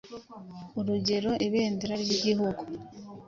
Urugero: 0.79 1.31
Ibendera 1.45 1.95
ry’Igihugu. 2.03 2.61